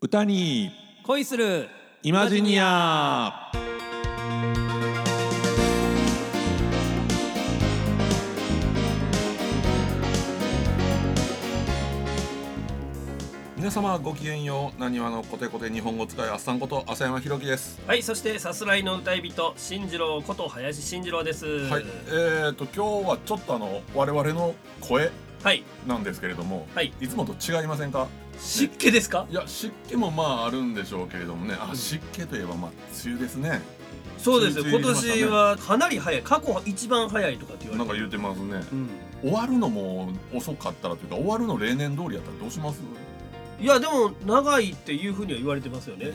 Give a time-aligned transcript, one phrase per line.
[0.00, 0.70] 歌に。
[1.02, 1.68] 恋する。
[2.04, 3.50] イマジニア。
[13.56, 17.80] 皆様ごきげんようなにわのコテコテ日本語使いあっさんこと浅山ひろきです。
[17.84, 21.44] はいそしてさすらいの歌い人進次郎こと林進次郎です。
[21.68, 21.84] はい。
[22.06, 25.10] えー、と今日はちょっとあの我々の声
[25.42, 25.64] はい。
[25.88, 26.92] なんですけれども、はい。
[27.00, 28.06] いつもと違いませんか？
[28.38, 29.26] 湿気ですか？
[29.30, 31.56] いや湿気もまああるんでしょうけれどもね。
[31.58, 32.70] あ湿気といえばまあ
[33.04, 33.60] 梅雨ですね。
[34.16, 34.58] そうです。
[34.58, 35.20] よ梅今雨入りましたね。
[35.20, 36.22] 年はかなり早い。
[36.22, 38.60] 過去一番早いとかって言わなんかれて言うてますね。
[38.72, 38.88] うん。
[39.22, 42.80] 終わるのも遅かったらというか終わるの例年通りやったらどうします？
[43.60, 46.12] いやでも長いっていうふうには言われてますよね。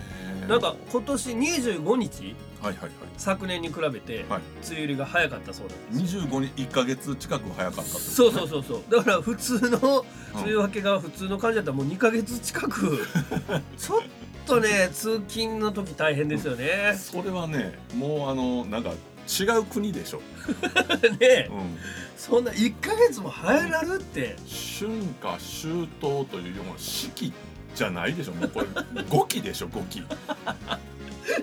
[0.48, 2.90] なんか今年25日はいはいはい。
[3.18, 4.42] 昨年に比べてはい。
[4.42, 6.22] 梅雨入りが早かったそうなんですよ。
[6.24, 8.84] 25に1か月近く早かったそうそうそうそう。
[8.90, 10.42] だから普通の うん。
[10.42, 13.06] 梅雨明けが普通の感じだったらもう2か月近く。
[13.78, 14.02] ちょっ
[14.46, 16.98] とね通勤の時大変ですよね。
[16.98, 18.92] それはねもうあのなんか
[19.28, 20.22] 違う国でしょ、
[21.20, 21.50] ね。
[21.50, 21.78] うん、
[22.24, 24.38] そんな1か月も早なるって。
[24.48, 24.90] 春
[25.22, 27.34] 夏秋冬というような四季
[27.76, 28.68] じゃないでしょもうこれ
[29.10, 30.00] 五季でしょ 五季、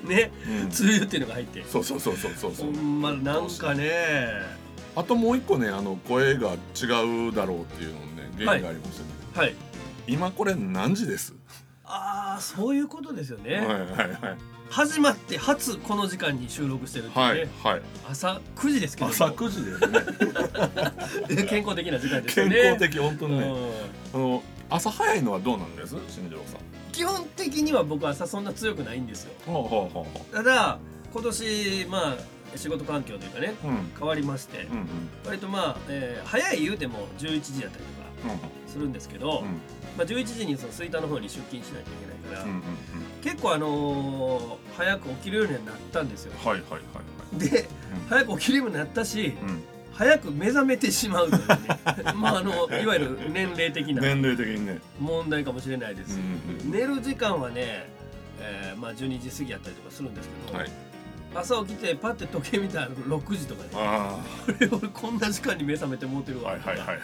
[0.05, 1.63] ねうん、梅雨っていうのが入って。
[1.65, 3.91] そうそうそうそうそうそほうんまなんかね。
[4.97, 9.55] あともう一個ねあの声が違うだろうっていうのね原因がありましてね、はい。
[10.07, 11.35] 今これ何時です、
[11.85, 17.83] ああそういうことですよね、はいはいはい始まって初この時間に収録してるっていうね、はいはい。
[18.09, 19.13] 朝9時ですけども。
[19.13, 19.75] 朝9時で
[21.27, 21.45] すね。
[21.51, 23.47] 健康的な時間ですよ健ね康的本当にね、
[24.15, 24.21] うん。
[24.21, 26.93] あの朝早いのはどうなんです新庄さん？
[26.93, 29.33] 基本的には僕は朝そんな強くないんですよ。
[29.47, 30.79] ほうほうほうほただ
[31.13, 33.91] 今年まあ仕事環境というかねううん。
[33.99, 34.89] 変わりまして、うんうん。
[35.27, 37.85] 割とまあ、えー早い言うても11時だったり
[38.29, 39.47] とかするんですけど、うん。
[39.99, 42.63] まあ、11時にその吹田の方に出勤しないといけないから、うんうんうん。
[43.23, 46.33] 結構あのー早く起きるようにはなったんですよ。
[46.45, 46.81] はいはいはい
[47.35, 47.51] はい。
[47.51, 47.67] でうん。
[48.09, 49.63] 早く起きるようになったしうん。
[49.93, 51.57] 早く目覚めてしまうというね
[52.17, 54.81] まああのいわゆる年齢的な年齢的にね。
[54.99, 57.91] 問題かもしれないです、うんうん寝る時間はね、
[58.39, 60.71] えーまあ、12時過ぎやったりとかするんですけど、はい。
[61.35, 66.99] 朝起きてパッて時計見たら6時とかで、あ これ俺こんな時間に目覚めて持ってるあわ、はいはいはいはい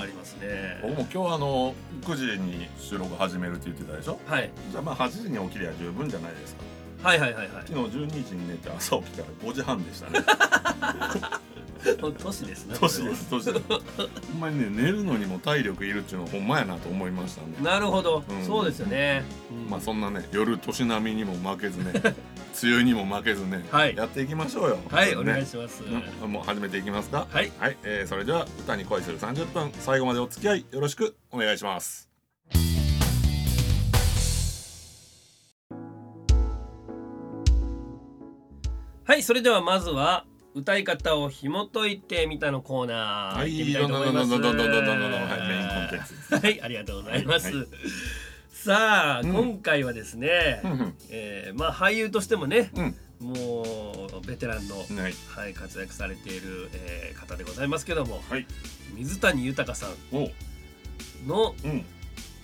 [0.00, 0.78] ありますね。
[0.82, 4.18] 僕も今日あの9時に収録始めるって言ってたでしょ？
[4.26, 4.50] はい。
[4.70, 6.62] じゃあまあ8時に起きりゃ十分じゃないですか。
[7.02, 7.64] はいはいはいはい。
[7.66, 10.20] 昨日12時に寝て朝起きたら5時半でしたね
[11.82, 13.60] 年ですね年です年です。
[13.68, 13.76] ほ
[14.36, 18.44] んまにね寝るのにも体力いるっていうのはほんまやなと思いましたねなるほど、うん。
[18.46, 21.92] そうですよね、うんまあそんなね夜年並みにも負けずね
[22.62, 23.94] 梅雨にも負けずね、はい。
[23.96, 24.78] やっていきましょうよ。
[24.90, 25.22] はい、ね。
[25.24, 26.32] 願いします、うん。
[26.32, 27.28] もう始めていきますか？
[27.30, 27.52] はい。
[27.60, 32.10] はい、えーそれでは歌に恋する30分最後までお付き合いよろしくお願いします。
[39.04, 40.24] はいそれではまずは
[40.60, 43.62] 歌い方を紐解いてみたのコーナー、はい、
[46.62, 47.66] ありがとうございます、
[48.52, 50.60] さあ、今回はですね、
[51.08, 52.70] え、え、まあ俳優としてもね、
[53.20, 53.64] も
[54.22, 54.86] うベテランの、はい、
[55.34, 58.46] はい、活躍されている、えー、方でございますけども、はい、
[58.94, 59.94] 水谷豊さん
[61.26, 61.86] の、うん、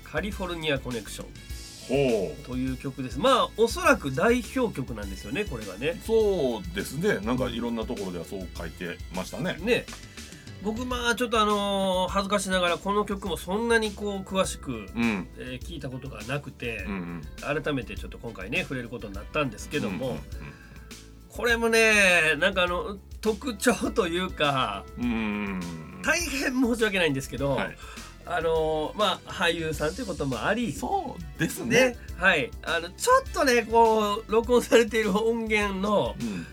[0.05, 1.27] カリフォルニアコネクション」
[1.89, 3.19] という曲です。
[3.19, 6.01] まあおそらく代表曲なんですよねこれがね。
[6.03, 7.19] うそうですね。
[7.21, 9.57] なんかいろんなところではそう書いてましたね。
[9.61, 9.87] ね。
[10.63, 15.29] 僕まあちょっとあのー恥ずかしながらこの曲もそんなにこう詳しく、うん。
[15.39, 20.19] えー聞いたことがなくて、うん改めてちょっと今回ね触れることになったんですけけども、
[21.29, 25.09] これもねなんかあの特徴というかうんう
[25.59, 25.61] ん。
[26.03, 27.77] 大変申し訳ないんですけど、はい
[28.27, 30.73] あのーまあ俳優さんということもあり。
[30.73, 31.91] そうですね。
[31.91, 31.97] ね。
[32.17, 32.51] はい。
[32.63, 36.47] あのちょっとねこう録音されている音源のうん。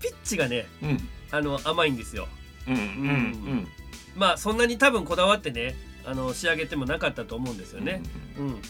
[0.00, 1.08] ピッチがねうん。
[1.30, 2.28] あの甘いんですよ。
[2.66, 3.68] うんうん
[4.16, 8.02] まあそんなに多分こだわってねあの仕上げてもなかったと思うんですようんね。
[8.38, 8.60] うん、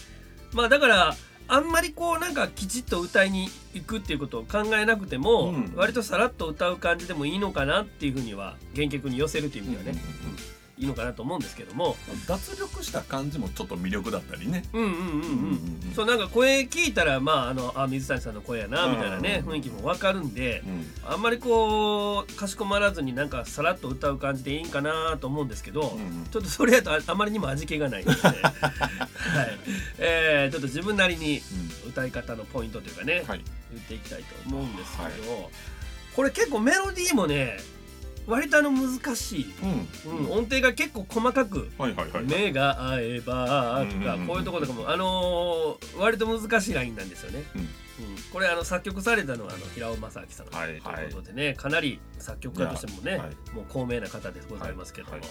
[0.53, 1.15] まあだから
[1.51, 5.73] あんまりこうなんかきちっと歌いに行くっていうことを考えなくても、うん。
[5.77, 10.39] 割とさらっと歌う感じでもいいのかなっていうふうには原曲に寄せるという意味ではね、うんうんうん
[10.79, 11.97] いいのかなと思うんですけども。
[12.27, 14.65] 脱力した感じもちょっと魅力だったりね。
[14.73, 29.59] うんうんうんうん、うんそうなんか声聞いたらまああのあ水谷さんの声やなみたいなね、うん雰囲気もわかるんでうんあんまりこうかしこまらずになんかさらっと歌う感じでいいんかなと思うんですけど、うんちょっとそれやとああまりにも味気がないので、 はい。
[29.99, 31.43] えーちょっと自分なりに
[31.87, 33.41] 歌い方のポイントというかね、はい。
[33.73, 35.51] 言っていきたいと思うんですけど、はい。
[36.15, 37.59] これ結構メロディーもね
[38.29, 39.55] 割とあの難しい、
[40.07, 40.19] うん。
[40.19, 42.25] うん、音程が結構細かくはいはいはい。
[42.25, 44.27] 目が合えばとかうんうんうん。
[44.27, 47.43] こういうところとかもあのー割と難しいラインなんですよね。
[47.55, 47.61] うん。
[47.63, 47.69] うん。
[48.33, 50.91] これあの作曲されたのはあの平尾正明さんとはいいうこ
[51.23, 53.55] とでね、かなり作曲家としてもね、はい。
[53.55, 55.31] もう高名な方でございますけども、はいはい。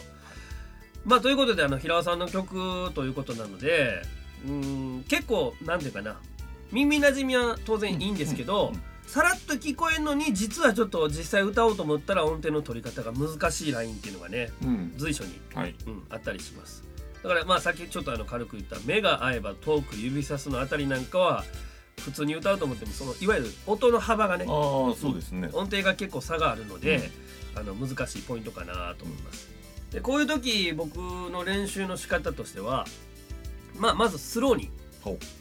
[1.05, 4.01] まあということであの平尾さんの曲ということなので
[4.45, 6.17] うん結構なんていうかな
[6.71, 14.93] 耳なじみは当然いいんですけど、うんうんさらっと聞こえるのに実はちょっと実際歌おうと思ったら音程の取り方が難しいラインっていうのがねうん。
[14.97, 15.73] 随所にはい。
[15.87, 16.83] うん、あったりします。
[17.23, 21.45] だからまあさっきちょっとあの軽く言った「目が合えば遠く指さす」のあたりなんかは
[22.01, 25.49] 普通に歌うと思ってもそのいわゆる音の幅がねああそうですね。
[25.53, 27.09] 音程が結構差があるので、
[27.55, 29.49] あの難しいポイントかなと思います。
[29.91, 32.85] でこういう時僕の練習の仕方としては
[33.77, 34.69] まあまずスローに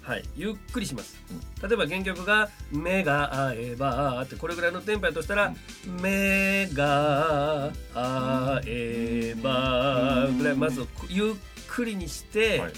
[0.03, 1.17] はい、ゆっくりします、
[1.63, 5.55] 例えば原曲が「目が合えば」ってこれぐらいのテンポやとしたら
[6.01, 11.35] 「目が合えば」ぐらいまずゆっ
[11.69, 12.73] くりにして、はい。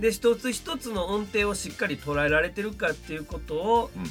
[0.00, 4.04] で一つ一つの音程をしっかり捉えられてるかっていうことをうん。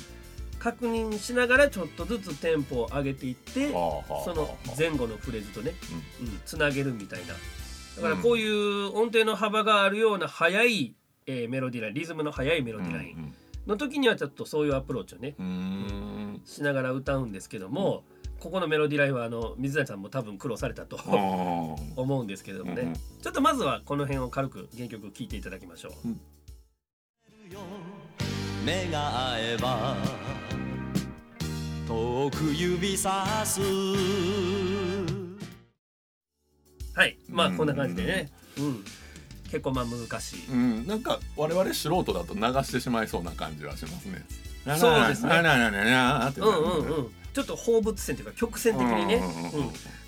[0.57, 5.75] 確認しながらちょっとずつテンポを上げていってその前後のフレーズとね、
[6.19, 7.35] うん、つなげるみたいな。
[7.97, 10.95] だからこういう音程の幅があるような速い、
[11.27, 13.33] えーメロディーラインリズムの速いメロディーライン
[13.65, 15.49] の時にはちょっとそういうアプローチをねうんう
[16.37, 16.41] ん。
[16.45, 18.03] しながら歌うんですけども、
[18.39, 20.97] ここのメロディーラインはあの水谷さんも多分苦労されたと
[21.97, 22.93] 思うんですけれどもね、うんうん。
[22.95, 25.93] ちょっとまずはこの辺を軽く原曲聴いていただきましょう。
[28.63, 29.95] 目が合えば
[31.87, 33.61] 遠く指さす。
[36.93, 37.17] はい。
[37.29, 37.57] まあうん。
[37.57, 38.29] こんな感じでね、
[38.59, 38.83] うん、
[39.45, 40.45] 結構まあ難しい。
[40.49, 44.25] うん、なんか我々素人だと流してしまいそうな感じはしますね。
[44.77, 45.35] そうですね。
[45.35, 49.21] うんうんうん、ちょっと放物線というか曲線的にね、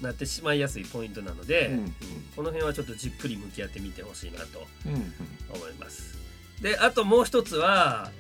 [0.01, 1.93] なってしまいやすいポイントなので、うんうん。
[2.35, 5.13] この辺はちょっとじっくり向き合ってみてほしいなとうんうん。
[5.53, 6.17] 思います。
[6.61, 8.11] であともう一つは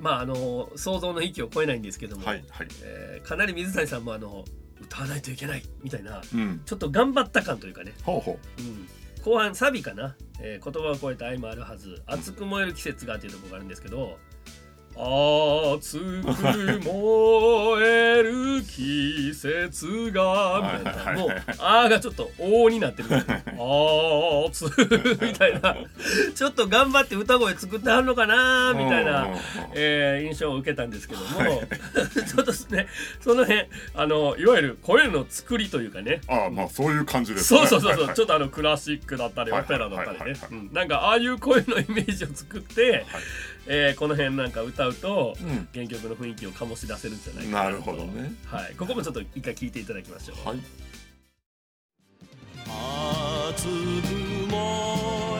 [0.00, 2.68] まああの想像の域を超えないんですけども、はいはい。
[2.82, 4.44] えーかなり水谷さんもあの
[4.80, 6.62] 歌わないといけないみたいなうん。
[6.64, 8.88] ちょっと頑張った感というかね、ほうほうん、
[9.24, 12.02] 後半サビかな、えー言葉を超えた愛もあるはず。
[12.06, 14.18] 熱く燃える季節がっていうところがあるんですけど。
[14.96, 15.02] ああ
[15.74, 20.80] 熱く燃える季節が。
[20.84, 21.16] みたい。
[21.16, 24.64] なもう「あ」がちょっと「お」になってる「あつ」
[25.20, 25.76] みたいな。
[26.34, 28.74] ちょっと頑張って歌声作ってはるのかなう。
[28.74, 29.28] みたいな
[29.74, 32.86] えー印象を受けたんですけども、 ちょっとね
[33.20, 36.20] その辺あのいわゆる声の作りというかね。
[36.28, 40.38] ああまあそういう感じですそうそうそうそう、ちょっとあのクラシックだったりはいオペラだったりね。
[40.72, 43.06] なんかああいう声のイメージを作って、はい
[43.66, 48.32] えーこの辺なんか歌うとうん原曲の雰囲気を醸し出せるんじゃないかなるなとほどね。
[48.46, 50.48] はい、ここもちょっと一回聞いていただきましょう。
[50.48, 50.58] はい。
[52.66, 53.70] 熱く
[54.50, 54.58] 燃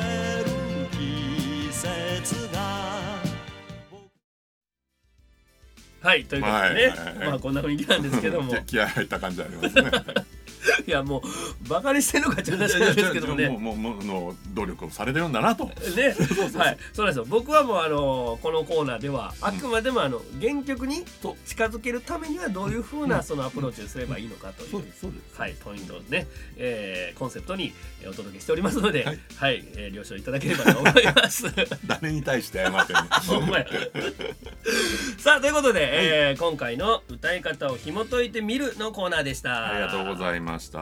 [0.02, 0.50] える
[0.90, 2.94] 季節が
[6.02, 9.90] はい、ということでね、はいはいはいまあこんな雰囲気なんですけども、気 気合入った感じありますね。
[10.86, 11.22] いやも
[11.64, 13.48] うバカにしてんのかっていう話なんですけどもね。
[13.48, 15.66] もうもうもうの努力をされてるんだなと。
[15.66, 15.72] ね、
[16.56, 17.24] はい、そうなんですよ。
[17.28, 21.04] 僕はもうあのこのコーナーではあくまでもあの原曲に
[21.46, 25.40] 近づけるためにはどういう風なそのアプローチをすればいいのかという、そうですそうです。
[25.40, 26.26] はい、ポイントをね、
[26.56, 27.72] えーコンセプトに
[28.02, 29.58] えーお届けしておりますので、ははい。
[29.58, 31.44] い、えー了承いただければと思います。
[31.86, 32.98] 誰に対して謝ってる
[35.18, 39.70] さあということで、えー今回の歌い方を紐解いてみるのコーナーでした。
[39.70, 40.80] ありがとうございました。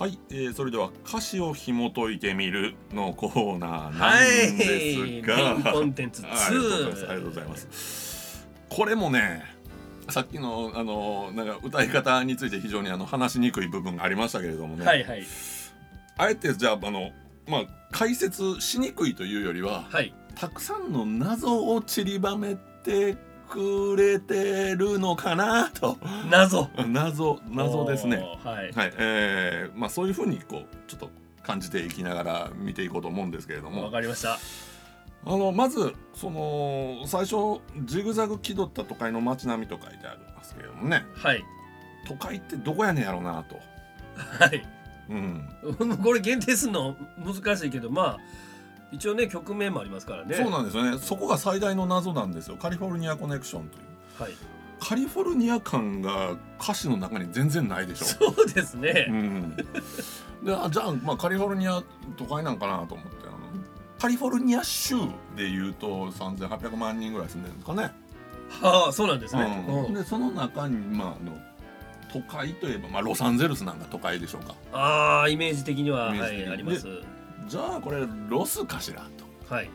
[0.00, 7.02] はい、えー、それでは歌詞を紐解いてみるのコーナーなんですが、はいメインコンテンツ2あありがとうございます。
[7.02, 8.48] ありがとうございます。
[8.70, 9.44] これもね、
[10.08, 15.22] さっきのあのなんか歌い方について非常にあの話しにくい部分がありましたけれどもね、はいはい
[16.16, 17.10] あえてじゃああの
[17.46, 23.14] まあ解説しにくいというよりは、はいたくさんの謎を散りばめて
[23.46, 25.98] くれてるのかなと。
[26.30, 26.70] 謎。
[26.88, 28.24] 謎謎ですね。
[28.42, 28.72] はい。
[28.72, 31.10] はい、えー、まあそういうふうにこうちょっと
[31.42, 34.38] 感じていきながら見ていこうと思うんですけれどわもかりました。
[35.26, 41.04] あのまずその最初ジグザグ気取った都会の街並みと書いてありますけれどもね。
[41.16, 41.44] はい。
[42.08, 43.56] 都会ってどこやねんやろうなと。
[44.42, 44.66] はい。
[45.10, 48.18] うん、 これ限定するの難しいけどまあ
[48.92, 50.34] 一応ね曲名もありますからね。
[50.34, 50.98] そうなんですよね。
[50.98, 52.56] そこが最大の謎なんですよ。
[52.56, 54.22] カリフォルニアコネクションという。
[54.22, 54.32] はい。
[54.80, 58.32] カリフォルニア感が歌詞の中に全然ないでしょ。
[58.32, 59.56] そうですね、うん、
[60.42, 61.82] であじゃあ,、まあカリフォルニア
[62.16, 63.38] 都会なんかなと思ってあの
[63.98, 64.96] カリフォルニア州
[65.36, 67.92] でいうと3800万人ぐらい住んでるんですかね。
[68.62, 69.84] はあそうなんですね、うん。
[69.84, 69.94] うん。
[69.94, 71.38] でその中にまああの
[72.12, 74.54] 都会といえば、まあ、ロサンゼルスなんか都会でしょうか。
[74.72, 76.88] ああイメージ的にははいあります
[77.50, 79.02] じゃあこれロスかしら
[79.48, 79.70] はい、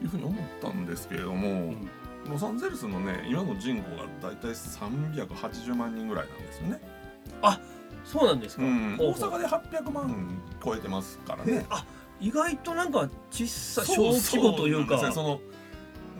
[0.00, 1.88] というふうに思ったんですけれども、うん。
[2.28, 6.80] ロサンゼルスのね今の人口がだいたい380万人ぐらいなんですよね、
[8.04, 11.64] そうなんですか、うん、大阪で800万超えてますからね。
[11.70, 11.84] あ
[12.20, 15.12] 意外となんか小さ小規模というか。
[15.12, 15.40] その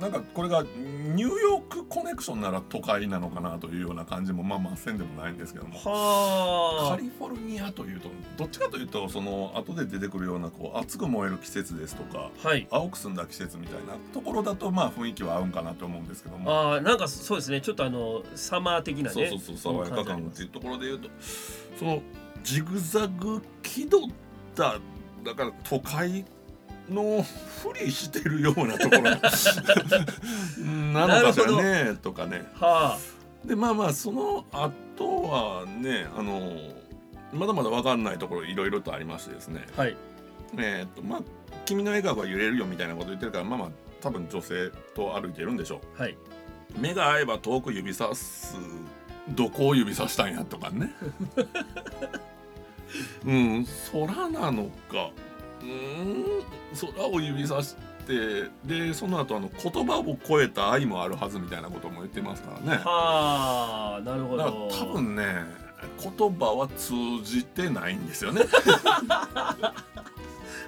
[0.00, 5.78] なんかこれがニューヨークコネクションなら都会なのかなというような感じもまあまあせんでもないんですけども。
[5.78, 6.96] はあ。
[6.96, 12.66] カリフォルニアというとどっちかというとその後で出てくるようなこう熱く燃える季節ですとかはい。
[12.70, 16.50] 青く澄んだ季節みたいなところだとまあ雰囲気は合うんかなと思うんですけども。
[16.50, 17.60] ああなんかそうですね。
[17.60, 21.08] ちょっとあのサマー的なねそうそうそう爽やか感っていうところで言うと
[21.78, 22.02] その
[22.42, 24.12] ジグザグ気取っ
[24.54, 24.78] た
[25.24, 26.24] だから都会
[26.90, 29.02] のふりしてるようなところ。
[30.92, 32.44] なのかしらねとかね。
[32.54, 32.98] は
[33.44, 36.40] でまあまあその後はねあの
[37.32, 39.66] まだまだ分かんないところいろいろとありましてですね。
[39.76, 39.96] あはい。
[40.58, 41.20] えーっとまあ
[41.64, 43.68] 君の笑顔が揺れるよみたいなこと言ってるからまあまあ
[44.00, 48.56] 多分女性と歩いてるんでしょはい、う目が合えば遠く指さす
[49.28, 50.94] どこを指さしたんやとかね。
[53.24, 55.10] うん空なのか
[55.62, 56.24] うん。
[56.94, 57.76] 空を指さし
[58.06, 62.82] てでその後あの言葉を超えた愛もあるはずみたいなことも言ってますからね。
[62.84, 64.68] はあなるほど。
[64.70, 65.44] 多分ね
[65.98, 68.42] 言葉は通じてないんですよね。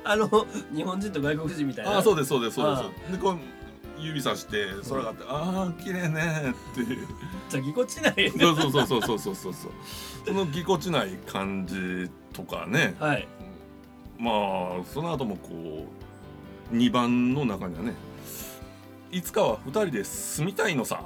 [0.04, 0.28] あの
[0.74, 1.98] 日本人と外国人みたいな。
[1.98, 3.12] あそうですそうですそうです。
[3.12, 3.38] でこう
[3.98, 7.06] 指さして空があって「ああ綺麗ね」っていう。
[7.48, 9.54] じゃぎこちない、そうそうそうそうそうそうそう。
[10.26, 13.28] そのぎこちない感じとかね、はい、
[14.22, 14.30] ま
[14.80, 15.84] あその後もこ
[16.72, 17.94] う2番の中にはね
[19.10, 21.04] 「いつかは2人で住みたいのさ」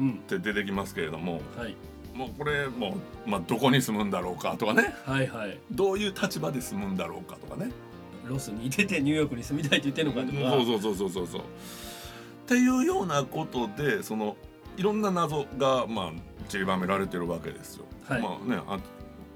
[0.00, 0.12] うん。
[0.12, 1.76] って出てきますけれどもはい。
[2.14, 4.94] もうこれもう、まあ、どこに住むんだろうかとかね。
[5.04, 5.58] はいはい。
[5.70, 7.70] どういう立場で住むんだろうかとかね。
[8.26, 10.50] ロスにいててニューヨークに住みたいって言ってんのかとか。
[10.50, 11.40] そうそうそうそうそうそう。
[11.40, 11.44] っ
[12.46, 14.36] ていうようなことでその
[14.76, 16.12] いろんな謎がまあ
[16.48, 17.84] 散りばめられてるわけですよ。
[18.08, 18.22] はい。
[18.22, 18.78] まあねあ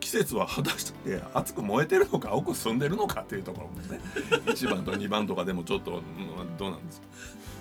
[0.04, 3.98] 季節は果たして熱く燃えてるのか青く澄んでるのかっていうところもね
[4.44, 7.06] 1番と2番とかでもちょっと、うんどうなんですか、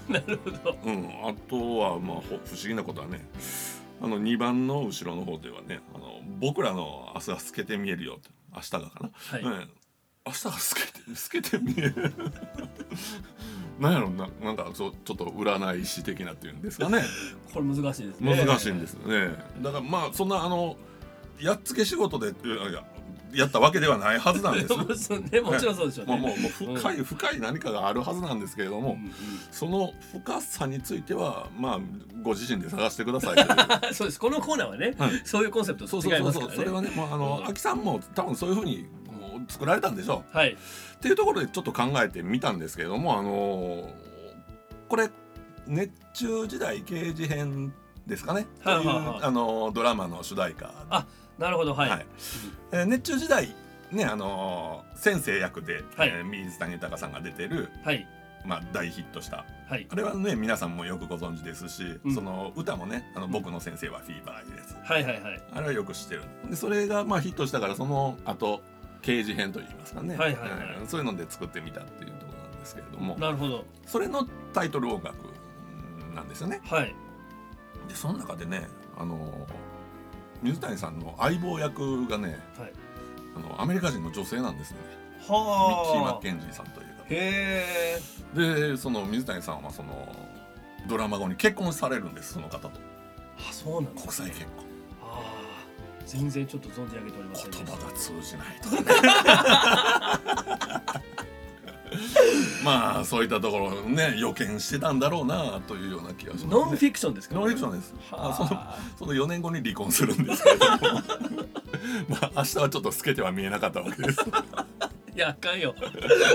[0.09, 0.77] なるほど。
[0.83, 3.25] うん、あとはまあほ不思議なことはね
[4.01, 9.69] あの2番の後ろの方ではねあの僕らの明日が透けて見えるよって明日がかな、はい、うん、
[10.25, 12.13] 明日が透けて透けて見える。
[13.79, 17.03] なんやろななんかそうちょっと占い師的なっていうんですかね。
[17.53, 18.45] これ難しいですね。
[18.45, 19.29] 難しいんですね。
[19.61, 20.75] だからまあそんなあの
[21.39, 22.33] やっつけ仕事でい
[23.37, 24.73] やったわけではないはずなんです。
[24.77, 29.11] もちろんねもちろんそうでしょうね、まあもうもう深い深い何かがあるはずなんですけれども、うん
[29.51, 31.79] その深さについてはまあ
[32.21, 33.35] ご自身で探してください
[33.93, 34.19] そうです。
[34.19, 35.21] このコーナーはね、はい。
[35.25, 36.55] そういうコンセプトそうと違いますからね。
[36.55, 37.49] そうそうそうそれはねもうあの、うん。
[37.49, 38.85] 秋さんも多分そういうふうに
[39.47, 40.37] 作られたんでしょう。
[40.37, 40.51] はい。
[40.51, 40.55] っ
[40.99, 43.89] ていうところでちょっと考えてみたんですけれどもあの
[44.87, 45.09] これ
[45.67, 47.73] 熱中時代刑事編
[48.05, 50.71] ですかね、はいはいはいというあのドラマの主題歌。
[50.89, 51.05] あ
[51.43, 52.05] なるほどはい、はい。
[52.71, 53.53] えー熱中時代
[53.91, 56.09] ねあの先生役で、はい。
[56.09, 58.07] えー水谷豊さんが出てる、はい。
[58.45, 59.45] まあ、大ヒットした。
[59.69, 59.85] はい。
[59.89, 62.15] あれはね皆さんもよくご存知ですし、うん。
[62.15, 64.77] その歌もね「あの僕の先生はフィーバー」です。
[64.83, 65.43] はいはいはい。
[65.53, 66.23] あれはよく知ってる。
[66.49, 68.61] でそれがまあヒットしたからその後
[69.01, 70.77] 刑事編といいますかね、はいはいはい。
[70.79, 70.87] うん。
[70.87, 73.17] そういうので作ってみたっていうところなんですけれども。
[73.17, 73.65] なるほど。
[73.85, 75.15] それのタイトル音楽
[76.15, 76.61] なんですよね。
[76.63, 76.95] はい。
[77.89, 79.45] でその中でねあの
[80.43, 82.73] 水谷さんの相棒役がねはい。
[83.35, 84.83] あのアメリカ人の女性なんですよね。
[85.17, 86.87] ミッキー・マはあッケンジーさんという
[88.35, 88.39] 方。
[88.69, 90.13] でその水谷さんはその
[90.87, 92.69] ドラマ後に結婚されるんですその方と。
[92.69, 94.65] あそうなんです国際結婚。
[95.01, 95.21] ああ。
[96.05, 97.71] 全然ちょっと存じ上げておりませんでした。
[97.71, 100.19] 言葉が通じないとか
[100.99, 101.13] ね
[102.63, 107.35] まあそういったところをね予見してたんだろうなというような気がします、ね、ノンフィクションですか？
[107.35, 107.93] ノンフィクションです。
[108.11, 108.33] はあ。
[108.33, 110.77] そのあその4年後に離婚するんですけれども。
[112.09, 114.19] まあ明日はちょっと透けては見えなかったわけです。
[115.15, 115.75] いやあかんよ。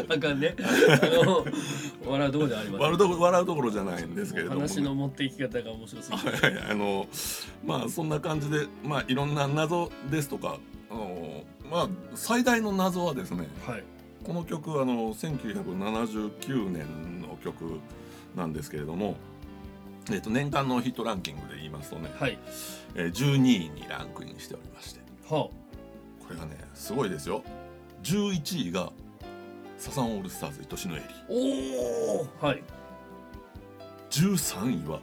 [0.09, 0.55] あかんね。
[0.61, 1.45] あの
[2.07, 2.81] 笑うところじゃありません。
[2.81, 2.95] 笑
[3.43, 6.29] うところじゃないんですけれども、話の持っていき方が面白すぎて。
[6.31, 6.65] はいはい。
[6.71, 7.09] あの
[7.67, 10.59] まあそんな感じでまあいろんな謎ですとか
[10.91, 13.83] あのまあ最大の謎はですねはい
[14.29, 17.81] この曲あの1979年の曲
[18.37, 19.17] なんですけれども、
[20.13, 22.39] えっと年間のヒットランキングで言いますとね、はい。
[22.95, 25.01] えー12位にランクインしておりまして。
[25.31, 25.53] はこ
[26.29, 27.43] れがねすごいですよ。
[28.03, 28.93] 11位が
[29.79, 32.63] サザンオールスターズ愛しのエリおおはい
[34.11, 35.01] 13位は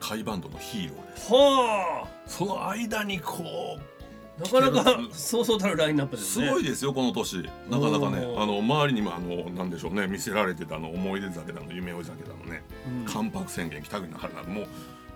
[0.00, 1.30] 甲斐バンドのヒーローです。
[1.30, 3.42] はその間にこ
[3.78, 3.93] うあ
[4.38, 6.46] なかなかそうそうたるラインナップですね。
[6.46, 7.42] すごいですよこの年。
[7.68, 13.04] なかなかねあの周りにもあのなんでしょうね見せられてたあの思い出酒だの夢追い酒だのねうん。
[13.04, 14.66] 関白宣言北国の春などもう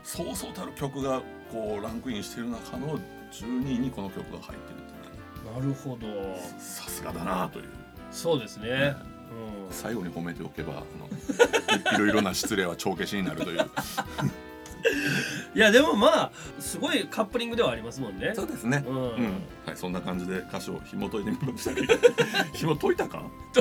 [0.04, 1.20] そうそうたる曲が
[1.50, 2.98] こうランクインしてる中の
[3.32, 4.88] 12位にこの曲が入ってるって
[5.52, 6.06] なるほど。
[6.58, 7.68] さすがだなという。
[8.10, 8.94] そうですね、
[9.70, 13.60] 最後に褒めておけばあのい いろいろな失礼は帳消しになるという。
[13.60, 13.68] うん、
[15.54, 18.32] いやでもまあすごいカップリングではありますもんね。
[18.34, 18.84] そうですね。
[18.86, 19.24] うん、うん。
[19.66, 21.74] はい、そんな感じで歌詞を紐解いてみました。
[21.74, 21.94] け ど
[22.52, 23.22] 紐解いたか？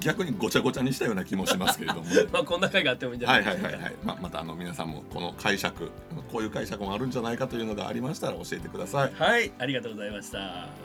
[0.00, 2.24] 逆にごちゃごちゃにしたような気もしますけれどもね。
[2.32, 5.90] まあこんな回があってもいいんじゃなはいいですかはいはいはい、まあ、またあの皆さんもこの解釈
[6.32, 9.12] こういう解釈もあるんじゃないかというのがありましたら教えてください。
[9.14, 10.81] はいありがとうございました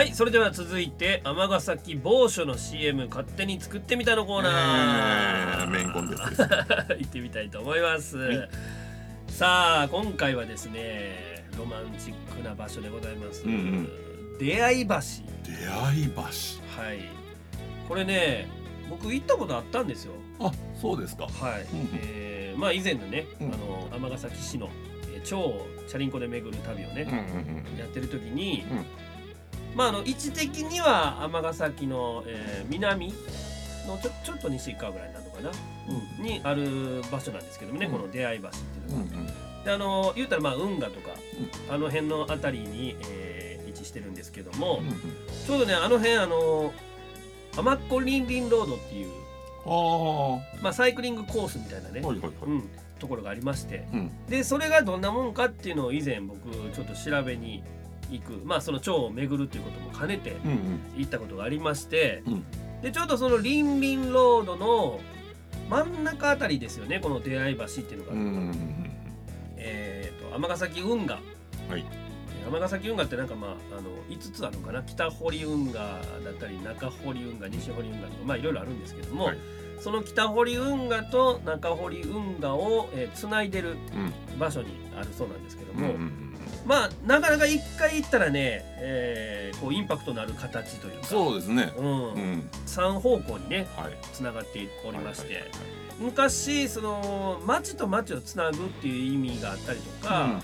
[0.00, 6.40] はいそれでは続いて尼崎某所の CM 勝手に作ってみたのコーナー、えーメインコンテンツです。
[6.96, 8.48] 行ってみたいと思います、はい。
[9.28, 14.38] さあ今回はですねロマンチックな場所でございます、うんうん。
[14.38, 14.94] 出会い橋。
[15.44, 16.22] 出会い橋。
[16.22, 17.00] はい。
[17.86, 18.48] これね
[18.88, 20.14] 僕行ったことあったんですよ。
[20.38, 21.24] あそうですか。
[21.24, 21.88] はい、うんうん。
[21.96, 23.52] えーまあ以前のね、うん。
[23.52, 24.70] あの尼崎市の、
[25.12, 27.78] えー超チャリンコで巡る旅をね、うんうん。
[27.78, 28.99] やってる時に、うん
[29.80, 33.14] まああの位置的には尼崎の、えー南
[33.86, 35.50] のちょちょっと西側ぐらいなのかな、
[36.18, 36.22] うん。
[36.22, 37.92] にある場所なんですけどもね、うん。
[37.92, 39.10] この出会い橋っていううんうん。
[39.10, 39.32] のが、
[39.64, 41.08] であの言うたらまあ運河とか、
[41.70, 44.94] あの辺の辺りに、えー位置してるんですけども、うんうん。
[45.46, 46.72] ちょうどねあの辺あの
[47.56, 49.08] 天っこリンリンロードっていう、
[49.64, 52.32] あまあ、サイクリングコースみたいなね、いはいはい。
[52.46, 52.68] うん、
[52.98, 53.86] ところがありまして。
[53.92, 54.26] うん。
[54.26, 57.62] でそれがどんなもんかっていうのを以前僕ちょっと調べに
[58.10, 58.40] 行く。
[58.44, 60.80] まあその町を巡るっていうことも兼ねてうんうん。
[60.96, 62.44] 行ったことがありまして、うん。
[62.82, 65.00] でちょうどそのリンリンロードの
[65.68, 68.90] 真ん中あたりですよねこの出会い橋っていうのが、うんうん
[69.56, 71.20] えー、と尼崎運河。
[71.68, 71.84] はい。
[72.50, 74.82] 尼崎運河ってなんかまああの5つあるのかな？
[74.82, 79.38] 北堀運河だったり中堀運河西堀運河とかまあいろいろあるんですけども、はい
[79.80, 84.38] その北堀運河と中堀運河を、えー、つないでるうん。
[84.38, 86.36] 場所にあるそうなんですけどうんも、うんうん。
[86.66, 91.72] まあなかなか一回行ったらね、えーこうインパクトのある形というかそうですね。
[91.76, 91.86] うん。
[91.86, 92.50] うん。
[92.66, 93.96] 3方向にねはい。
[94.12, 95.58] つながっておりまして、はいはいはい
[96.00, 100.40] 昔その町と町をつなぐっていう意味があったりとか、うんうんうん。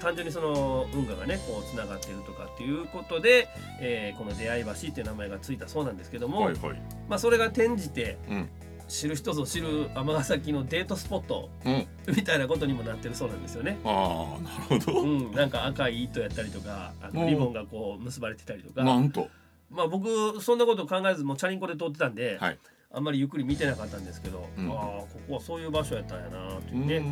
[0.00, 3.48] 単純にその運河がねこうつながっているとかっていうことで、
[3.80, 6.82] えーこの出会い橋っていう名前がついたそうなんですけども、はいはい。
[7.08, 8.48] まあ、それが転じて、うん
[8.92, 11.86] 知る人ぞ知る尼崎のデートスポットうん。
[12.14, 13.78] みたいなことにもなってるそうなんですよね。
[13.84, 15.00] ああなるほど。
[15.00, 17.26] うん、なんか赤い糸やったりとかあのうん。
[17.26, 19.28] リボンがこう結ばれてたりとか、なんと。
[19.70, 22.58] まあ僕そんなこと考えずもうチャリンコで通ってたんで、はい。
[22.94, 24.70] あんまりゆっくり見てなかったんですけど、うん。
[24.70, 27.04] ああここはそういう場所やったんやなというね、うん。
[27.04, 27.08] う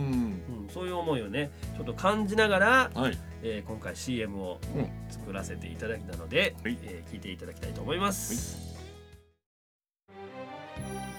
[0.66, 3.18] んそういう思いをねちょっと感じながら、はい。
[3.42, 4.90] えー今回 CM をうん。
[5.08, 6.76] 作らせていただいたので、はい。
[6.82, 8.69] えー聞いていただきたいと思います。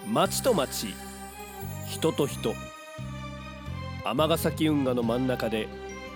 [0.07, 0.87] 町と町
[1.87, 2.53] 人と人。
[4.03, 5.67] 尼崎運河の真ん中で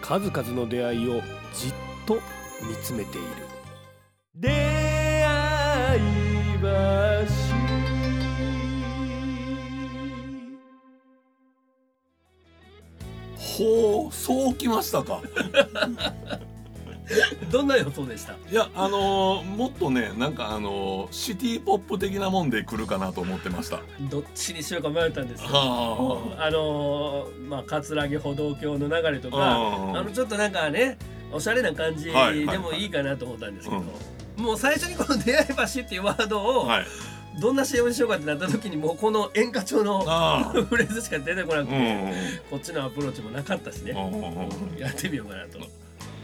[0.01, 1.21] 数々の出会いを
[1.53, 1.73] じっ
[2.05, 3.27] と見つめている。
[4.35, 6.25] 出会い
[13.57, 15.21] ほうそうきましたか
[17.51, 18.33] どんな予想でした？
[18.33, 23.79] いやあのーもっとねなんかあのーシティポップ的なもんで来るかなと思ってました。
[24.09, 25.47] どっちにしようか迷ったんですよ。
[25.49, 30.97] はあのーまあ葛城歩道橋の流れとかああのちょっとなんかね
[31.31, 33.83] おしゃれな感じはいはいでもいいかなと思ったんですけど、
[34.37, 36.85] うもう最初にこの「出会い橋」っていうワードをはい。
[37.37, 42.13] どんな CM にしようかってなった時にもうこの演歌調のああ フレーズしか出てこなくて、うんうん
[42.49, 44.77] こっちのアプローチもなかったしね、うんうんうん。
[44.79, 45.59] やってみようかなと。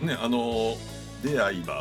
[0.01, 1.71] ねあのー出会い橋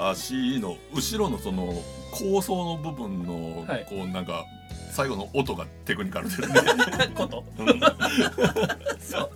[0.61, 1.72] の後ろのその
[2.12, 3.87] 構想の部分の、はい。
[3.88, 4.44] こうなんか
[4.92, 6.48] 最後の音がテクニカルですね。
[7.14, 7.44] こと。
[7.59, 7.80] うん。
[9.00, 9.30] そう。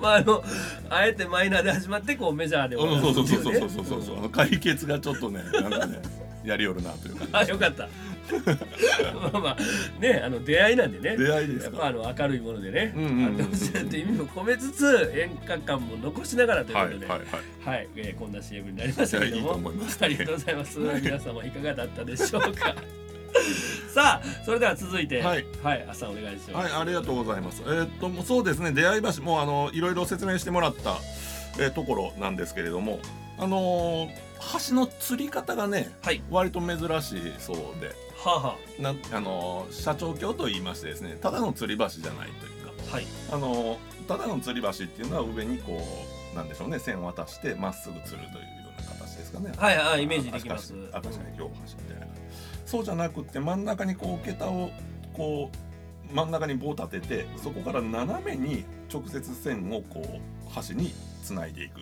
[0.00, 0.44] まああの
[0.90, 4.02] あえてマイナーで始まってこうメジャーで終わうんるっていうねそうそうそうそうそう。
[4.02, 6.02] そう、あの解決がちょっとねなんかね
[6.44, 7.88] やりよるなという感あよかった
[9.14, 9.56] まあまあ
[10.00, 11.16] ねあじ出会いなんでね。
[11.16, 11.76] じ出会いですか。
[11.76, 17.28] やっぱあの明るいものでね、うんうんうんあってほしいなっていう意味も込めつつ演歌感も残しながらということで、はいはい
[17.66, 17.76] はい。
[17.76, 19.50] はい、えーこんな CM になりましたけども。
[19.52, 19.98] 思います。
[20.02, 20.78] ありがとうございます。
[20.78, 22.74] 皆様いかがだったでしょうか。
[23.92, 25.22] さあそれでは続いて。
[25.22, 25.44] はい、
[25.88, 27.62] 朝お願いします、はい、ありがとうございます。
[27.66, 30.98] えーっと、そうですね、出会い橋、もうあの、いろいろ説明してもらった。
[31.58, 33.00] えーところなんですけれども
[33.38, 34.28] あのー
[34.68, 36.22] 橋の釣り方がねはい。
[36.30, 37.90] 割と珍しいそうで
[38.24, 42.72] はあはなあのー社長橋と言いましてですねただの吊り橋じゃないというか。
[42.90, 43.06] あはい。
[43.30, 43.78] あのー
[44.08, 45.78] ただの吊り橋っていうのは上にこ
[46.32, 48.26] うなんでしょうね線を渡してまっすぐ吊るというよ
[48.78, 49.52] うな形ですかね。
[49.56, 50.74] はいはいイメージできます。
[50.92, 52.06] あ確かに両端みたいな
[52.64, 54.70] そうじゃなくって真ん中にこう桁を
[55.12, 55.50] こ
[56.10, 60.20] う真ん中に棒を立ててそこから斜めに直接線をこう
[60.68, 61.80] 橋につないでいく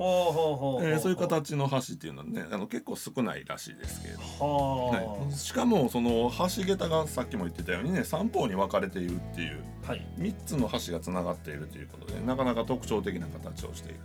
[0.00, 10.06] ほうほうほうほうえーそういう形の橋っていうのはねあの結構少ないらしいですけれどははい、しかもその橋桁がさっきも言ってたようにね3方に分かれているっていうあはい。
[10.18, 14.00] 3つの橋がつながっているということでなかなか特徴的な形をしている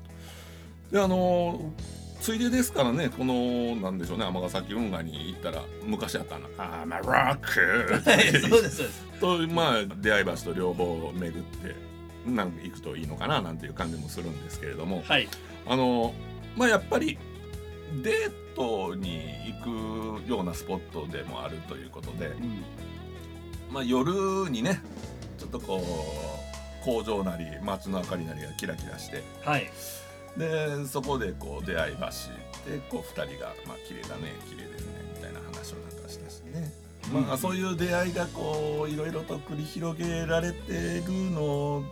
[0.89, 0.95] と。
[0.97, 1.71] であの
[2.19, 9.03] ついでですからねこのなんでしょうね尼崎運河に行ったら昔あったの「あーまあロック!」はいそうですそうです。
[9.21, 11.75] とまあ出会い橋と両方を巡って
[12.29, 15.03] なんか行くといいのかななんていう感じもするんですけれども。
[15.05, 15.27] はい
[15.67, 16.13] あの
[16.55, 17.17] まあやっぱり
[18.03, 19.21] デートに
[19.63, 22.63] 行くようなスポットでもあるということで、うん。
[23.71, 24.81] まあ、夜にね
[25.37, 25.81] ちょっとこ
[26.81, 29.69] う工場なり街の明かりなりがキラキラしてはい。
[30.37, 36.73] でそこでこう出会い橋でこう2人が「まあ綺麗だね綺麗ですね」みたいな話をなんかしたしね、
[37.11, 41.83] まあそういう出会いがこういろいろと繰り広げられてるの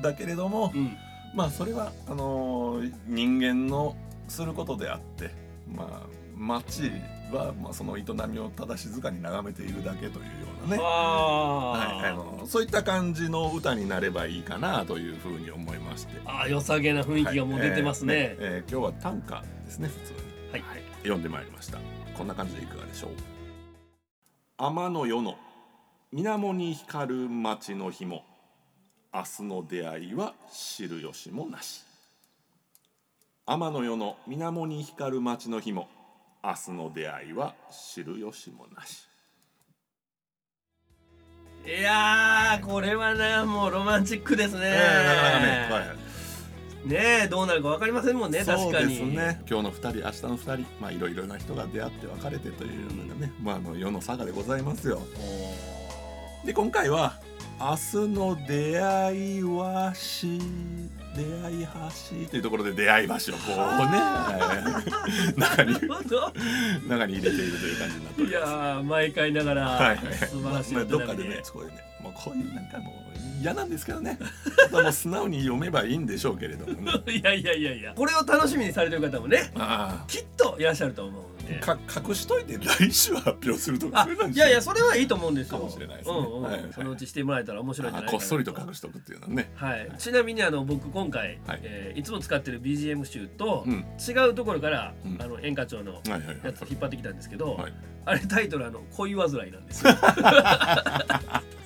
[0.00, 0.96] だけれどもうん
[1.34, 3.96] まあそれはあのー人間の
[4.28, 5.30] することであって
[5.72, 6.90] まあ街
[7.32, 10.30] はまあその営みをただ静かに眺めているだけというよ
[10.66, 10.82] うなね。
[10.82, 16.20] はい、ああのそういった感じの歌になればいいかなというふうに思いまして。
[16.24, 20.18] ああ良さげな雰囲気がもう出てますね、はいえーえー今日は短歌ですね普通に、
[20.52, 20.64] はい。
[21.02, 21.78] 読んでまいりました。
[22.16, 23.10] こんな感じでいかがでしょう。
[24.58, 25.36] 天の夜の
[26.12, 28.24] 水面に光る街の日も
[29.12, 31.82] 明日の出会いは知る由もなし。
[33.44, 35.88] 天の夜の水面に光る街の日も
[36.44, 39.08] 明日の出会いは知る由もなし。
[41.66, 46.88] いやーこれはねもうロマンチックですね、えーなかなかね、はいはい。
[46.88, 49.42] ねえどうなるか分かりませんもんね確そうかにですね。
[49.50, 55.02] 今日の2人明日の2人まあいろいろな人が出会って別れてというのがね、まあ、あの世の差がでございますよ
[56.44, 57.14] で今回は
[57.60, 60.40] 「明日の出会いはし
[61.14, 61.66] 出会い
[62.24, 64.84] 橋」というところで出会い橋をこうねは
[65.36, 65.74] い 中に
[66.88, 68.54] 中に入れているという感じになっておいやります。
[68.54, 71.84] ー毎回ながら、はいはい素晴らしいまあ、どっかでねそこでね。
[72.02, 74.18] もうこういうなんかもう嫌なんですけどね。
[74.72, 76.92] もう素直に読めばいいんでしょうけれどもね。
[77.12, 77.92] いやいやいやいや。
[77.94, 80.04] これを楽しみにされてる方もねあ。
[80.08, 85.58] きっといらっしゃると思うんであか隠しといて来週発表するとかいやいやそれはいいと思うんですよ。
[85.58, 86.16] かもしれないですね。
[86.16, 86.72] うんうんはいはい。
[86.72, 89.50] そのうちしてもらえたら面白いんじゃないこっそりと隠しとくっていうのはね。
[89.54, 91.60] はい、ちなみにあの僕今回、はい。
[91.62, 93.84] えーいつも使ってる BGM 集とうん。
[93.98, 95.20] 違うところから、うん。
[95.20, 96.40] あの演歌調のはいはいはい。
[96.44, 97.72] やつを引っ張ってきたんですけど、はい。
[98.06, 99.92] あれタイトルあの恋煩いなんですよ。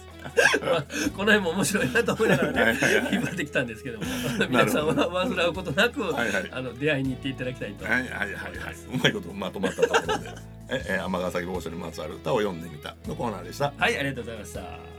[0.60, 0.82] まあ
[1.16, 3.14] この辺も面白いなと思いながらねはいはいはい。
[3.14, 4.04] 引っ張ってきたんですけども
[4.48, 6.50] 皆さんは煩うことなく、はいはい。
[6.50, 7.84] あの出会いに行っていただきたいと。
[7.84, 8.74] はいはいはいはい。
[8.92, 10.30] うまいことまとまったところで。
[10.70, 13.72] ええ尼崎坊主にまつわる歌を読んでみたのコーナーでした。
[13.76, 14.94] はい、ありがとうございました。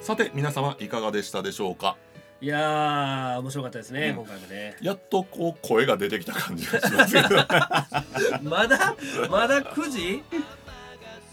[0.00, 1.96] さて皆様いかがでしたでしょうか？
[2.42, 4.16] いやー面白かったですね、うん。
[4.16, 4.76] 今回もね。
[4.82, 7.28] やっとこう声が出てきた感じがしますけど。
[8.42, 8.96] まだ
[9.30, 10.24] まだ9時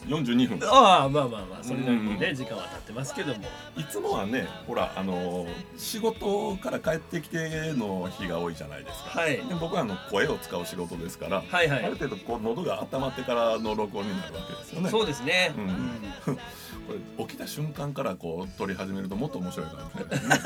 [0.05, 0.69] ？42分。
[0.69, 2.35] ああまあまあまあそれなりにね、うん。
[2.35, 3.43] 時間は経ってますけども。
[3.75, 5.47] いつもはねほらあの
[5.79, 9.37] 仕事から帰ってきての日が多いじゃないですか、はい。
[9.37, 11.85] で僕はあの声を使う仕事ですから、はいはい。
[11.85, 14.91] ある程度こう喉が温まってからの録音になるわけですよね。
[14.91, 15.55] そうですね。
[15.57, 15.63] うん。
[15.63, 16.39] うん。
[16.89, 20.43] これ起きた瞬間からこう撮り始めるともっと面白いかもしれないね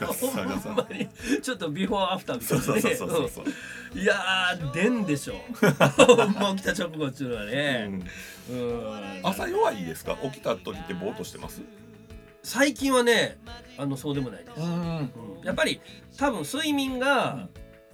[0.00, 1.08] ガッサガサほんまに
[1.42, 2.94] ちょっとビフォーアフターみたそいうなね。
[2.96, 3.44] そうそうそうそう、
[3.94, 3.98] う。
[3.98, 8.02] んいやー出んでしょもう 起きた直後っていうのはうね、ん。
[8.50, 10.16] うん、朝弱いですか？
[10.22, 11.62] 起きた時ってぼーっとしてます？
[12.42, 13.38] 最近はね
[13.76, 14.62] あのそうでもないです、ん。
[14.62, 14.66] う
[15.00, 15.10] ん。
[15.44, 15.80] やっぱり
[16.16, 17.48] 多分睡眠が、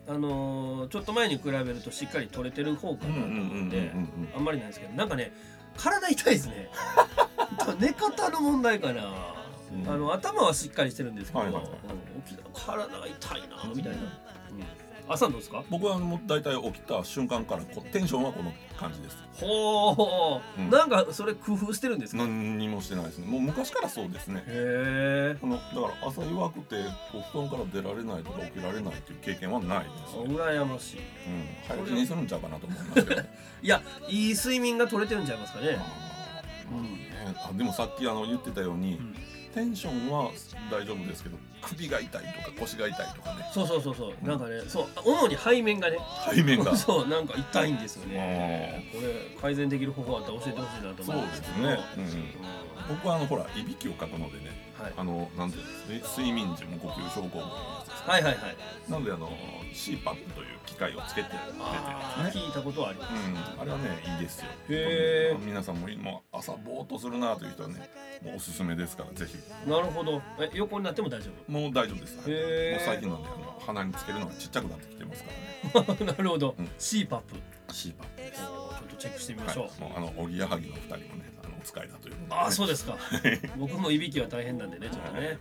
[0.09, 3.93] あのーちょっと前に比べるとしっかり取れてる方かなと思って
[4.37, 5.33] あんまりないですけどなんかね
[5.77, 6.69] 体痛いですね。
[7.81, 9.03] 寝方の問題かな、
[9.73, 9.89] うん。
[9.89, 14.07] あの頭はしっかりしてるんですけど、はいはいはいうん起きた体が痛いなみたいな、うん、
[15.09, 15.65] 朝どうですか？
[15.71, 19.17] 僕はもう大体起きた瞬間からこうテンションはこの感じです。
[19.41, 20.71] ほう、うん。
[20.71, 23.27] なんかそれ工夫してるんです何にもしてないですね。
[23.27, 24.45] もう昔からそうですね。
[24.47, 26.77] えこのだから朝弱くて
[27.33, 30.99] 布団から出られないとか起きられないっていう経験はないですね、羨ましい。
[30.99, 31.03] うん、
[31.67, 33.23] 早起きにするんちゃうかなと思いますけど。
[33.63, 35.77] いやいい睡眠が取れてるんちゃいますかね。
[35.81, 37.09] あうんね。
[37.43, 39.17] あでもさっきあの言ってたように、ん
[39.55, 40.31] テンションは
[40.71, 43.51] 大丈夫ですけど首が痛いとか腰が痛いとかね。
[43.53, 44.27] そうそうそうそう。
[44.27, 45.99] なんかねそう主に背面がね。
[46.35, 46.75] 背面が。
[46.77, 48.91] そうなんか痛いんですよね。
[48.93, 52.05] これ改善できる方法あったら教えてほしいなとそうで思うんですすけどね、うん。
[52.05, 52.35] うん。
[52.88, 54.62] 僕はあのほらいびきをかくのでねはい
[54.97, 57.40] あのなんていうんですか睡眠時無呼吸症候群。
[57.40, 58.90] のやつですはいはいはい。
[58.90, 59.31] なのであの
[59.73, 60.03] CPAP
[60.35, 61.59] という機械をつけて出てるん
[62.27, 63.12] ですね聞いたことはあります。
[63.12, 64.47] うん、あれはねいいですよ。
[64.68, 65.45] へー。
[65.45, 67.88] 皆さんももう朝ぼーっとするなという人はね
[68.23, 69.37] もうおすすめですからぜひ。
[69.68, 70.21] なるほど。
[70.40, 72.29] え横になっても大丈もう大丈夫です、はい。
[72.29, 75.31] もう最近なんであの鼻につけるのがちっちゃくなってきてますか
[75.75, 75.87] らね。
[75.92, 76.66] 夫 なるほど、うん。
[76.79, 78.40] CPAP お CPAP です。
[78.40, 82.96] ちょっとチェックしてみまはい、しょう、もうあのおぎやはぎの二人もね使いだというああそうですか。
[83.59, 85.38] 僕もいびきは大変なんでねちょっとね。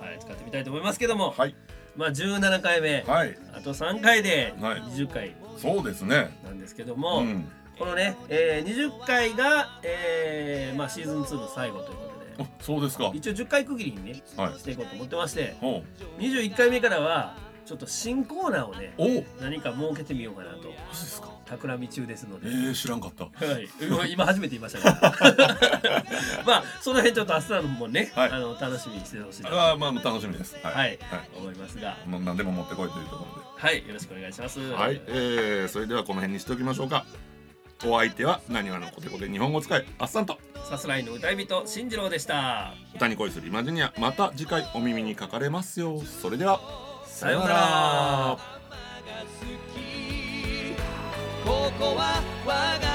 [0.00, 1.54] はい使ってみたいと思いますけども、はい。
[1.96, 3.36] まあ17回目、はい。
[3.54, 4.80] あと3回ではい。
[4.82, 5.34] 20回。
[5.58, 6.36] そうですね。
[6.44, 7.48] なんですけども、うん。
[7.78, 12.50] このね、えー、20回が、えーまあ、シーズン2の最後ということで。
[12.50, 13.10] あそうですか。
[13.14, 14.58] 一応10回区切りにねはい。
[14.58, 15.82] していこうと思ってましてほ
[16.18, 18.94] 21回目からはちょっと新コーナーをね
[19.40, 20.56] 何か設けてみようかなと。
[20.56, 23.24] マジですか企み中ですので、えー、知らんかった。
[23.24, 26.02] はい、今今初めて言いましたから
[26.46, 28.30] まあその辺ちょっと明日のもね、はい。
[28.30, 30.56] あの楽しみにしてほしいあーまあ楽しみです。
[30.62, 30.74] はい。
[30.74, 30.98] はい、
[31.36, 31.96] 思いますが。
[32.06, 33.66] もう何でも持ってこいというところで。
[33.66, 33.86] はい。
[33.86, 34.60] よろしくお願いします。
[34.60, 37.04] はい、えー、それではこの辺にしておきましょうか。
[37.86, 40.38] お相手はなにわのコテコテ日本語使いあっさんと。
[40.68, 42.72] さすらいの歌い人進次郎でした。
[42.94, 46.00] 歌に恋するイマジニアまた次回お耳にかかれますよ。
[46.00, 46.60] それでは
[47.06, 48.38] さようなら
[51.44, 52.93] ここは我が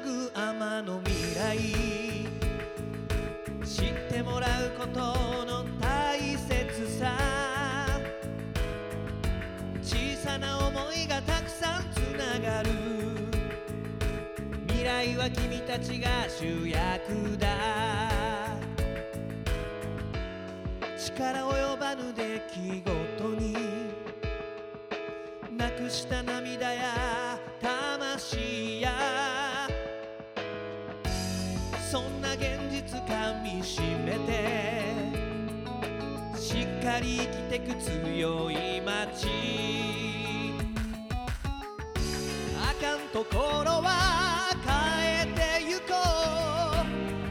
[0.00, 1.58] ぐ天の未来。
[3.64, 5.00] 知ってもらうこと
[5.44, 7.16] の大切さ。
[9.82, 12.70] 小さな思いがたくさんつながる。
[14.68, 17.48] 未来は君たちが主役だ。
[20.96, 23.92] 力及ばぬ出来事に。
[25.56, 27.21] なくした涙や
[32.42, 34.82] 現実かみしめて。
[36.36, 39.28] しっかり生きてく強い街。
[42.58, 45.94] あかんところは変えてゆこ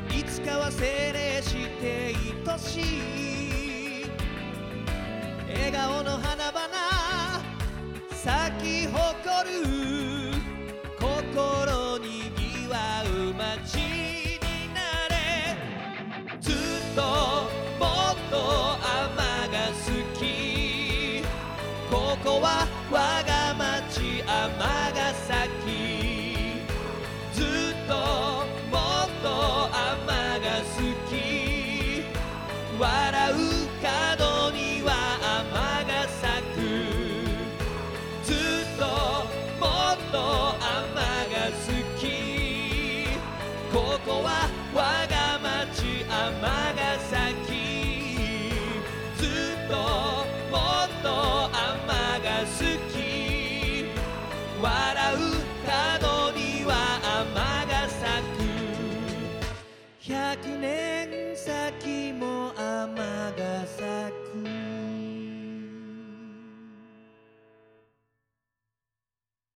[0.09, 0.13] う。
[0.17, 2.15] いつかは精霊して
[2.49, 4.05] 愛しい。
[5.53, 6.61] 笑顔の花々
[8.11, 8.95] 咲き誇
[9.75, 9.80] る。